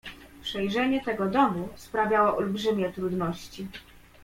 "Przejrzenie 0.43 1.01
tego 1.03 1.25
domu 1.25 1.69
sprawiało 1.75 2.37
olbrzymie 2.37 2.91
trudności." 2.91 3.67